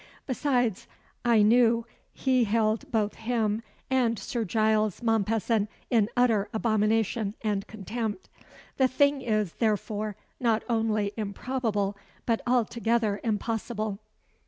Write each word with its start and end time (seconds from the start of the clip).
Besides, 0.25 0.87
I 1.23 1.43
knew 1.43 1.85
he 2.11 2.45
held 2.45 2.91
both 2.91 3.13
him 3.13 3.61
and 3.87 4.17
Sir 4.17 4.43
Giles 4.43 5.03
Mompesson 5.03 5.67
in 5.91 6.09
utter 6.17 6.49
abomination 6.55 7.35
and 7.43 7.67
contempt. 7.67 8.27
The 8.77 8.87
thing 8.87 9.21
is, 9.21 9.53
therefore, 9.53 10.15
not 10.39 10.63
only 10.67 11.11
improbable, 11.17 11.95
but 12.25 12.41
altogether 12.47 13.19
impossible." 13.23 13.99